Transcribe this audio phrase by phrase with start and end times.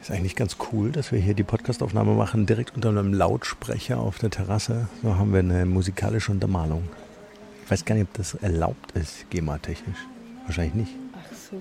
[0.00, 4.18] Ist eigentlich ganz cool, dass wir hier die Podcastaufnahme machen, direkt unter einem Lautsprecher auf
[4.18, 4.88] der Terrasse.
[5.02, 6.84] So haben wir eine musikalische Untermalung.
[7.64, 9.98] Ich weiß gar nicht, ob das erlaubt ist, GEMA-technisch.
[10.46, 10.92] Wahrscheinlich nicht.
[11.14, 11.60] Ach so.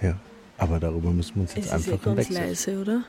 [0.00, 0.16] Ja.
[0.56, 2.74] Aber darüber müssen wir uns jetzt Es ist einfach eh ganz hinwegsetzen.
[2.74, 3.02] leise, oder?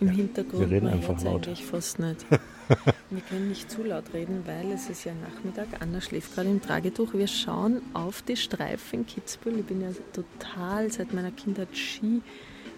[0.00, 0.60] Im Ja, Hintergrund.
[0.60, 1.46] wir reden einfach laut.
[1.46, 2.26] eigentlich fast nicht.
[3.10, 5.68] wir können nicht zu laut reden, weil es ist ja Nachmittag.
[5.80, 7.14] Anna schläft gerade im Tragetuch.
[7.14, 9.60] Wir schauen auf die Streifen in Kitzbühel.
[9.60, 11.68] Ich bin ja total seit meiner Kindheit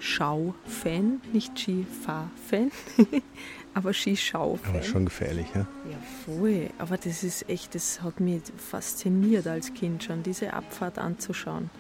[0.00, 2.70] Skischau-Fan, nicht Skifahr-Fan,
[3.74, 4.74] aber Skischau-Fan.
[4.74, 5.60] Aber schon gefährlich, ja?
[5.60, 6.70] Ja, voll.
[6.78, 11.70] Aber das ist echt, das hat mich fasziniert als Kind schon, diese Abfahrt anzuschauen.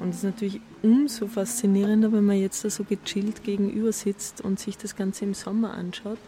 [0.00, 4.60] Und es ist natürlich umso faszinierender, wenn man jetzt da so gechillt gegenüber sitzt und
[4.60, 6.18] sich das Ganze im Sommer anschaut.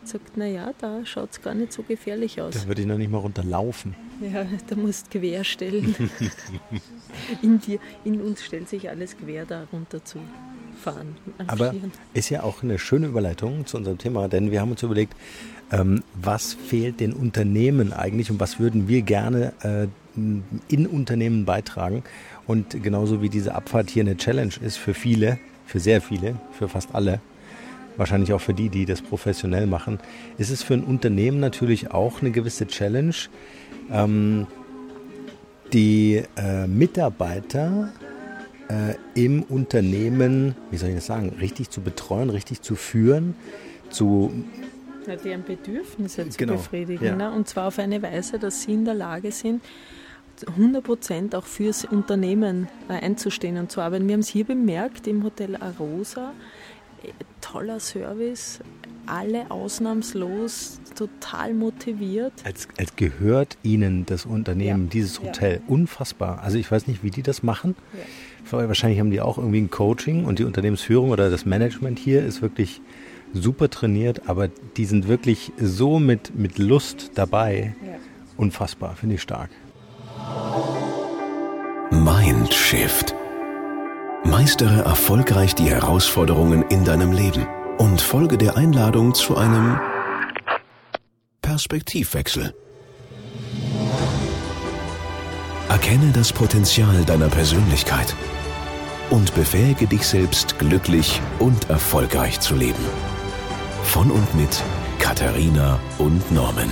[0.00, 2.54] und Sagt, naja, da schaut es gar nicht so gefährlich aus.
[2.54, 3.96] Da würde ich noch nicht mal runterlaufen.
[4.20, 5.96] Ja, da musst du Gewehr stellen.
[7.42, 10.20] in, dir, in uns stellt sich alles Gewehr, da runter zu
[10.76, 11.16] fahren.
[11.46, 11.74] Aber
[12.14, 15.14] ist ja auch eine schöne Überleitung zu unserem Thema, denn wir haben uns überlegt,
[15.72, 19.86] ähm, was fehlt den Unternehmen eigentlich und was würden wir gerne äh,
[20.68, 22.02] in Unternehmen beitragen.
[22.46, 26.68] Und genauso wie diese Abfahrt hier eine Challenge ist für viele, für sehr viele, für
[26.68, 27.20] fast alle,
[27.96, 29.98] wahrscheinlich auch für die, die das professionell machen,
[30.38, 33.14] ist es für ein Unternehmen natürlich auch eine gewisse Challenge,
[33.90, 34.46] ähm,
[35.72, 37.92] die äh, Mitarbeiter
[38.68, 43.34] äh, im Unternehmen, wie soll ich das sagen, richtig zu betreuen, richtig zu führen,
[43.90, 44.32] zu
[45.06, 47.04] Ja, deren Bedürfnisse zu Genau, befriedigen.
[47.04, 47.16] ja.
[47.16, 47.32] Ne?
[47.32, 49.62] Und zwar auf eine Weise, dass sie in der Lage sind,
[50.58, 54.06] 100% auch fürs Unternehmen äh, einzustehen und zu arbeiten.
[54.06, 56.32] Wir haben es hier bemerkt im Hotel Arosa.
[57.02, 57.08] Äh,
[57.40, 58.58] Toller Service,
[59.06, 62.32] alle ausnahmslos total motiviert.
[62.44, 65.28] als, als gehört ihnen das Unternehmen, Ja, dieses ja.
[65.28, 65.60] Hotel.
[65.66, 66.42] Unfassbar.
[66.42, 67.74] Also ich weiß nicht, wie die das machen.
[68.50, 68.68] Ja.
[68.68, 72.42] Wahrscheinlich haben die auch irgendwie ein Coaching und die Unternehmensführung oder das Management hier ist
[72.42, 72.80] wirklich
[73.32, 77.74] super trainiert, aber die sind wirklich so mit, mit Lust dabei.
[77.84, 77.94] Ja.
[78.36, 79.50] Unfassbar, finde ich stark.
[81.90, 83.14] Mindshift.
[84.24, 87.46] Meistere erfolgreich die Herausforderungen in deinem Leben
[87.78, 89.78] und folge der Einladung zu einem
[91.42, 92.54] Perspektivwechsel.
[95.68, 98.14] Erkenne das Potenzial deiner Persönlichkeit
[99.10, 102.84] und befähige dich selbst glücklich und erfolgreich zu leben.
[103.82, 104.62] Von und mit
[104.98, 106.70] Katharina und Norman.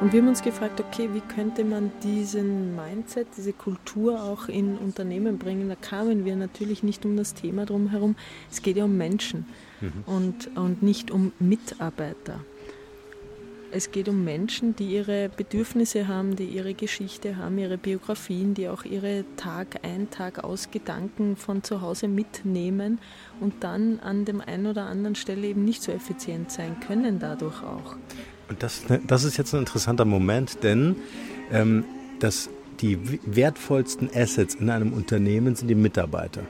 [0.00, 4.76] Und wir haben uns gefragt, okay, wie könnte man diesen Mindset, diese Kultur auch in
[4.76, 5.68] Unternehmen bringen?
[5.68, 8.16] Da kamen wir natürlich nicht um das Thema drum herum.
[8.50, 9.46] Es geht ja um Menschen
[10.06, 12.40] und, und nicht um Mitarbeiter.
[13.76, 18.68] Es geht um Menschen, die ihre Bedürfnisse haben, die ihre Geschichte haben, ihre Biografien, die
[18.68, 23.00] auch ihre Tag ein, Tag aus Gedanken von zu Hause mitnehmen
[23.40, 27.64] und dann an dem einen oder anderen Stelle eben nicht so effizient sein können dadurch
[27.64, 27.96] auch.
[28.48, 30.96] Und das, das ist jetzt ein interessanter Moment, denn
[31.50, 31.84] ähm,
[32.20, 32.50] das,
[32.80, 36.42] die wertvollsten Assets in einem Unternehmen sind die Mitarbeiter.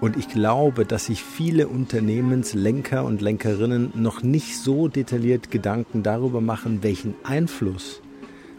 [0.00, 6.40] Und ich glaube, dass sich viele Unternehmenslenker und Lenkerinnen noch nicht so detailliert Gedanken darüber
[6.40, 8.02] machen, welchen Einfluss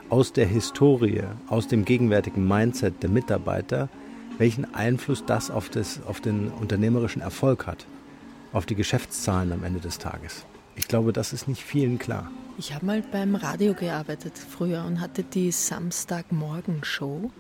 [0.10, 3.90] aus der Historie, aus dem gegenwärtigen Mindset der Mitarbeiter,
[4.38, 7.86] welchen Einfluss das auf, das auf den unternehmerischen Erfolg hat,
[8.54, 10.46] auf die Geschäftszahlen am Ende des Tages.
[10.76, 12.32] Ich glaube, das ist nicht vielen klar.
[12.58, 17.32] Ich habe mal beim Radio gearbeitet früher und hatte die Samstagmorgen-Show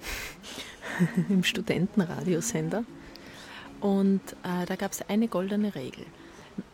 [1.29, 2.83] im Studentenradiosender.
[3.81, 6.05] Und äh, da gab es eine goldene Regel.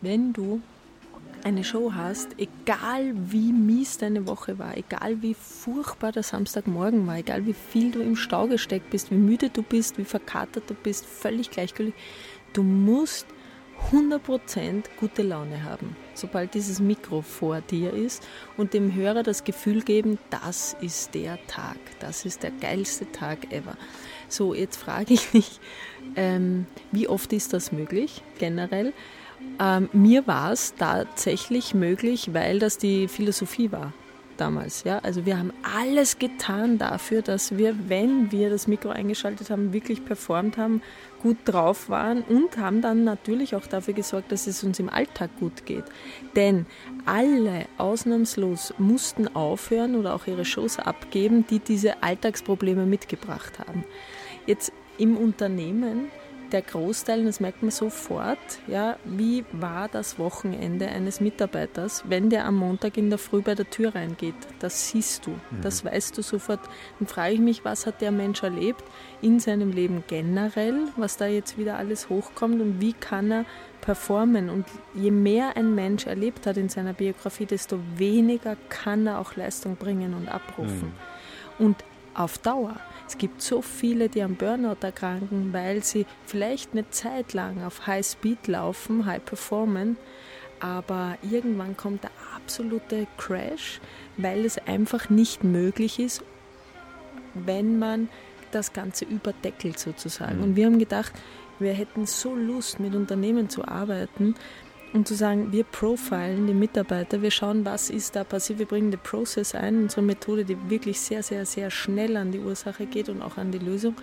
[0.00, 0.60] Wenn du
[1.44, 7.18] eine Show hast, egal wie mies deine Woche war, egal wie furchtbar der Samstagmorgen war,
[7.18, 10.74] egal wie viel du im Stau gesteckt bist, wie müde du bist, wie verkatert du
[10.74, 11.94] bist, völlig gleichgültig,
[12.52, 13.26] du musst
[13.90, 18.26] 100% gute Laune haben, sobald dieses Mikro vor dir ist
[18.56, 23.52] und dem Hörer das Gefühl geben, das ist der Tag, das ist der geilste Tag
[23.52, 23.76] ever.
[24.28, 25.60] So, jetzt frage ich dich,
[26.16, 28.92] ähm, wie oft ist das möglich generell?
[29.60, 33.92] Ähm, mir war es tatsächlich möglich, weil das die Philosophie war
[34.36, 34.84] damals.
[34.84, 34.98] Ja?
[34.98, 40.04] Also wir haben alles getan dafür, dass wir, wenn wir das Mikro eingeschaltet haben, wirklich
[40.04, 40.82] performt haben,
[41.22, 45.30] gut drauf waren und haben dann natürlich auch dafür gesorgt, dass es uns im Alltag
[45.38, 45.84] gut geht.
[46.34, 46.66] Denn
[47.04, 53.84] alle ausnahmslos mussten aufhören oder auch ihre Shows abgeben, die diese Alltagsprobleme mitgebracht haben.
[54.46, 56.10] Jetzt im Unternehmen
[56.52, 62.44] der Großteil, das merkt man sofort, ja, wie war das Wochenende eines Mitarbeiters, wenn der
[62.44, 64.34] am Montag in der Früh bei der Tür reingeht.
[64.58, 65.62] Das siehst du, mhm.
[65.62, 66.60] das weißt du sofort.
[66.98, 68.84] Dann frage ich mich, was hat der Mensch erlebt
[69.20, 73.44] in seinem Leben generell, was da jetzt wieder alles hochkommt und wie kann er
[73.80, 74.50] performen.
[74.50, 79.36] Und je mehr ein Mensch erlebt hat in seiner Biografie, desto weniger kann er auch
[79.36, 80.92] Leistung bringen und abrufen.
[81.58, 81.66] Mhm.
[81.66, 82.76] Und auf Dauer.
[83.06, 87.86] Es gibt so viele, die am Burnout erkranken, weil sie vielleicht eine Zeit lang auf
[87.86, 89.96] High Speed laufen, High Performen,
[90.60, 93.80] aber irgendwann kommt der absolute Crash,
[94.16, 96.22] weil es einfach nicht möglich ist,
[97.34, 98.08] wenn man
[98.52, 100.38] das Ganze überdeckelt sozusagen.
[100.38, 100.42] Mhm.
[100.44, 101.12] Und wir haben gedacht,
[101.58, 104.34] wir hätten so Lust, mit Unternehmen zu arbeiten,
[104.92, 108.90] und zu sagen, wir profilen die Mitarbeiter, wir schauen, was ist da passiert, wir bringen
[108.90, 113.08] den Process ein, unsere Methode, die wirklich sehr, sehr, sehr schnell an die Ursache geht
[113.08, 113.94] und auch an die Lösung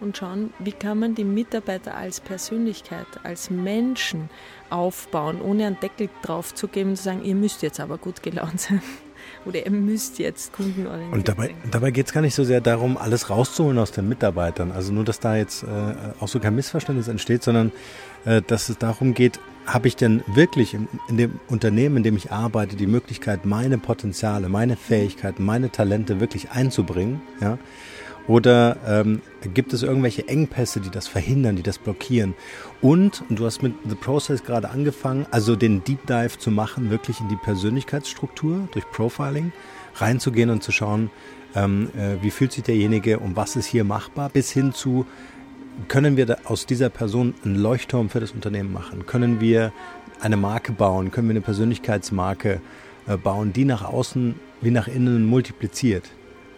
[0.00, 4.30] und schauen, wie kann man die Mitarbeiter als Persönlichkeit, als Menschen
[4.68, 8.22] aufbauen, ohne einen Deckel drauf zu geben und zu sagen, ihr müsst jetzt aber gut
[8.22, 8.82] gelaunt sein.
[9.44, 12.96] Oder ihr müsst jetzt kundenorientiert Und dabei, dabei geht es gar nicht so sehr darum,
[12.96, 14.72] alles rauszuholen aus den Mitarbeitern.
[14.72, 15.66] Also nur, dass da jetzt äh,
[16.20, 17.72] auch so kein Missverständnis entsteht, sondern
[18.24, 22.16] äh, dass es darum geht, habe ich denn wirklich in, in, dem Unternehmen, in dem
[22.16, 27.20] ich arbeite, die Möglichkeit, meine Potenziale, meine Fähigkeiten, meine Talente wirklich einzubringen?
[27.40, 27.58] Ja?
[28.28, 29.20] Oder ähm,
[29.54, 32.34] gibt es irgendwelche Engpässe, die das verhindern, die das blockieren?
[32.80, 36.90] Und, und du hast mit The Process gerade angefangen, also den Deep Dive zu machen,
[36.90, 39.52] wirklich in die Persönlichkeitsstruktur durch Profiling
[39.96, 41.10] reinzugehen und zu schauen,
[41.54, 45.04] ähm, äh, wie fühlt sich derjenige und was ist hier machbar, bis hin zu,
[45.88, 49.06] können wir aus dieser Person einen Leuchtturm für das Unternehmen machen?
[49.06, 49.72] Können wir
[50.20, 51.10] eine Marke bauen?
[51.10, 52.60] Können wir eine Persönlichkeitsmarke
[53.06, 56.10] äh, bauen, die nach außen wie nach innen multipliziert?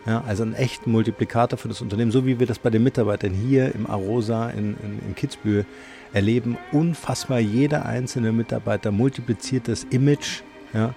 [0.06, 3.32] Ja, also einen echten Multiplikator für das Unternehmen, so wie wir das bei den Mitarbeitern
[3.32, 5.64] hier im Arosa in, in, in Kitzbühel
[6.12, 6.58] erleben.
[6.72, 10.42] Unfassbar jeder einzelne Mitarbeiter multipliziert das Image.
[10.74, 10.94] Ja,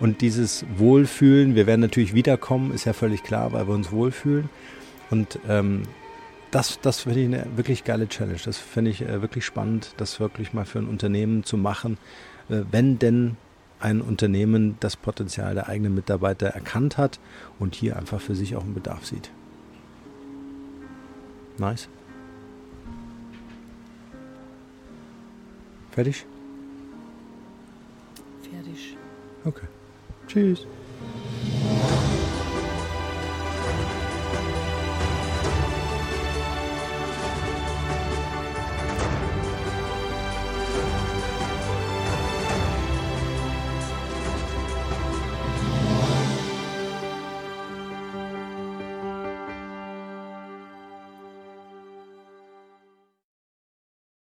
[0.00, 4.48] und dieses Wohlfühlen, wir werden natürlich wiederkommen, ist ja völlig klar, weil wir uns wohlfühlen.
[5.10, 5.82] Und ähm,
[6.50, 8.38] das, das finde ich eine wirklich geile Challenge.
[8.44, 11.98] Das finde ich äh, wirklich spannend, das wirklich mal für ein Unternehmen zu machen,
[12.48, 13.36] äh, wenn denn
[13.80, 17.20] ein Unternehmen das Potenzial der eigenen Mitarbeiter erkannt hat
[17.58, 19.30] und hier einfach für sich auch einen Bedarf sieht.
[21.58, 21.88] Nice.
[25.90, 26.26] Fertig?
[28.42, 28.96] Fertig.
[29.44, 29.66] Okay.
[30.26, 30.66] Tschüss.